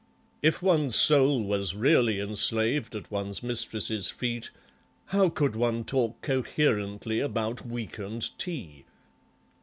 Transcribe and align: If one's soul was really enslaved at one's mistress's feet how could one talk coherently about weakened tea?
If 0.41 0.63
one's 0.63 0.95
soul 0.95 1.43
was 1.43 1.75
really 1.75 2.19
enslaved 2.19 2.95
at 2.95 3.11
one's 3.11 3.43
mistress's 3.43 4.09
feet 4.09 4.49
how 5.05 5.29
could 5.29 5.55
one 5.55 5.83
talk 5.83 6.23
coherently 6.23 7.19
about 7.19 7.63
weakened 7.67 8.35
tea? 8.39 8.85